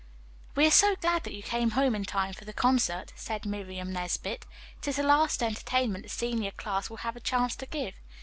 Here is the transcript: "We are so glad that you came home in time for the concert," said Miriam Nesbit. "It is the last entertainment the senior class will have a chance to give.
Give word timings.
"We 0.55 0.65
are 0.65 0.71
so 0.71 0.95
glad 0.95 1.25
that 1.25 1.33
you 1.35 1.43
came 1.43 1.69
home 1.77 1.93
in 1.93 2.05
time 2.05 2.33
for 2.33 2.43
the 2.43 2.53
concert," 2.53 3.13
said 3.15 3.45
Miriam 3.45 3.93
Nesbit. 3.93 4.47
"It 4.79 4.87
is 4.87 4.95
the 4.95 5.03
last 5.03 5.43
entertainment 5.43 6.05
the 6.05 6.09
senior 6.09 6.49
class 6.49 6.89
will 6.89 6.97
have 7.05 7.15
a 7.15 7.19
chance 7.19 7.55
to 7.57 7.67
give. 7.67 7.93